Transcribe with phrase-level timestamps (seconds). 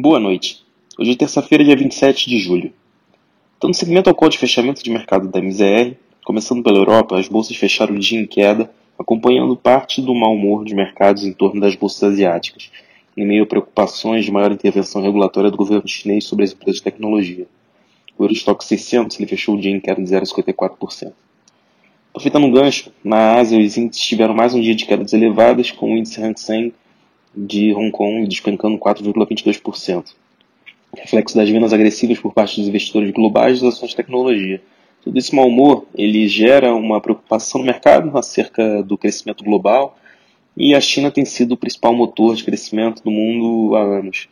[0.00, 0.64] Boa noite.
[0.96, 2.72] Hoje é terça-feira, dia 27 de julho.
[3.56, 7.26] Então, no segmento ao qual de fechamento de mercado da MZR, começando pela Europa, as
[7.26, 11.60] bolsas fecharam o dia em queda, acompanhando parte do mau humor dos mercados em torno
[11.60, 12.70] das bolsas asiáticas,
[13.16, 16.84] em meio a preocupações de maior intervenção regulatória do governo chinês sobre as empresas de
[16.84, 17.48] tecnologia.
[18.16, 21.12] O Eurostock 600 ele fechou o dia em queda de 0,54%.
[22.10, 25.92] Aproveitando um gancho, na Ásia os índices tiveram mais um dia de quedas elevadas, com
[25.92, 26.72] o índice Hang Seng
[27.46, 30.04] de Hong Kong despencando 4,22%.
[30.96, 34.60] Reflexo das vendas agressivas por parte dos investidores globais das ações de tecnologia.
[35.04, 39.96] Todo esse mau humor ele gera uma preocupação no mercado acerca do crescimento global
[40.56, 44.28] e a China tem sido o principal motor de crescimento do mundo há anos.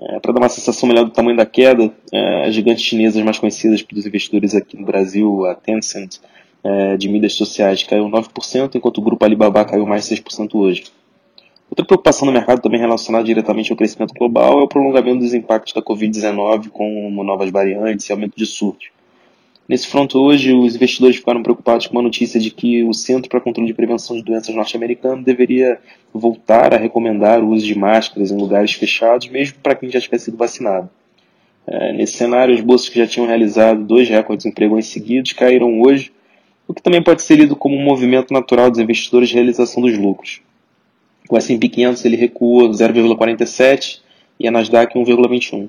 [0.00, 3.38] É, Para dar uma sensação melhor do tamanho da queda, é, as gigantes chinesas mais
[3.38, 6.18] conhecidas pelos investidores aqui no Brasil, a Tencent,
[6.62, 10.84] é, de mídias sociais, caiu 9%, enquanto o grupo Alibaba caiu mais 6% hoje.
[11.70, 15.74] Outra preocupação no mercado também relacionada diretamente ao crescimento global é o prolongamento dos impactos
[15.74, 18.88] da Covid-19 com novas variantes e aumento de surtos.
[19.68, 23.38] Nesse fronto hoje, os investidores ficaram preocupados com a notícia de que o Centro para
[23.38, 25.78] Controle de Prevenção de Doenças norte-americano deveria
[26.12, 30.26] voltar a recomendar o uso de máscaras em lugares fechados, mesmo para quem já tivesse
[30.26, 30.88] sido vacinado.
[31.66, 35.82] É, nesse cenário, as bolsas que já tinham realizado dois recordes em pregões seguidos caíram
[35.82, 36.10] hoje,
[36.66, 39.98] o que também pode ser lido como um movimento natural dos investidores de realização dos
[39.98, 40.40] lucros.
[41.28, 44.00] O S&P 500 ele recua 0,47
[44.40, 45.68] e a Nasdaq 1,21.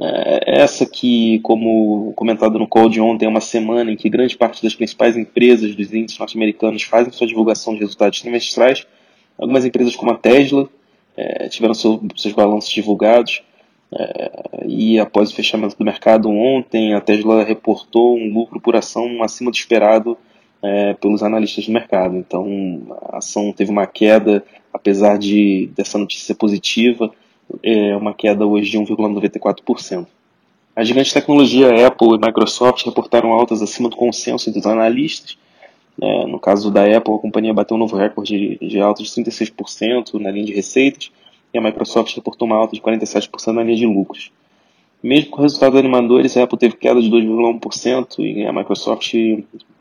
[0.00, 4.36] É, essa que, como comentado no call de ontem, é uma semana em que grande
[4.36, 8.86] parte das principais empresas dos índices norte-americanos fazem sua divulgação de resultados trimestrais.
[9.36, 10.68] Algumas empresas como a Tesla
[11.16, 13.42] é, tiveram seu, seus balanços divulgados
[13.90, 19.22] é, e após o fechamento do mercado ontem, a Tesla reportou um lucro por ação
[19.22, 20.16] acima do esperado
[20.62, 22.16] é, pelos analistas do mercado.
[22.16, 22.46] Então,
[23.10, 27.10] a ação teve uma queda, apesar de dessa notícia positiva,
[27.62, 30.06] é uma queda hoje de 1,94%.
[30.76, 35.36] As gigantes tecnologia Apple e Microsoft reportaram altas acima do consenso dos analistas.
[36.00, 39.08] É, no caso da Apple, a companhia bateu um novo recorde de, de alta de
[39.08, 41.10] 36% na linha de receitas,
[41.52, 44.30] e a Microsoft reportou uma alta de 47% na linha de lucros.
[45.02, 49.12] Mesmo com resultados animadores, a Apple teve queda de 2,1% e a Microsoft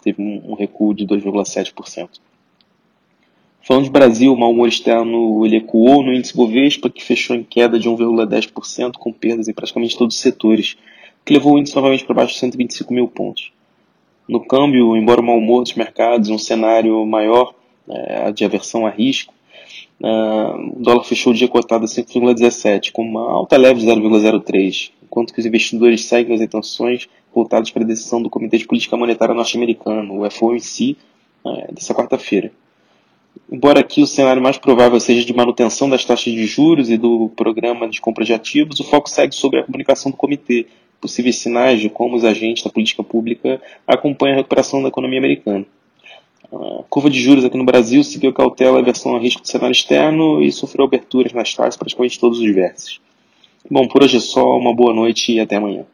[0.04, 2.10] teve um recuo de 2,7%.
[3.68, 7.44] Falando de Brasil, o mau humor externo ele ecoou no índice Bovespa, que fechou em
[7.44, 10.78] queda de 1,10%, com perdas em praticamente todos os setores,
[11.26, 13.52] que levou o índice novamente para baixo de 125 mil pontos.
[14.26, 17.54] No câmbio, embora o mau humor dos mercados, um cenário maior
[17.90, 19.34] é, de aversão a risco,
[20.00, 24.92] Uh, o dólar fechou o dia cotado a 5,17, com uma alta leve de 0,03,
[25.04, 28.96] enquanto que os investidores seguem as intenções voltadas para a decisão do Comitê de Política
[28.96, 30.96] Monetária norte-americano, o FOMC,
[31.44, 32.52] uh, dessa quarta-feira.
[33.52, 37.30] Embora aqui o cenário mais provável seja de manutenção das taxas de juros e do
[37.36, 40.68] programa de compra de ativos, o foco segue sobre a comunicação do comitê,
[41.00, 45.66] possíveis sinais de como os agentes da política pública acompanham a recuperação da economia americana.
[46.52, 49.74] A curva de juros aqui no Brasil seguiu cautela a versão a risco do cenário
[49.74, 53.00] externo e sofreu aberturas nas taxas praticamente todos os vértices.
[53.70, 55.86] Bom, por hoje é só, uma boa noite e até amanhã.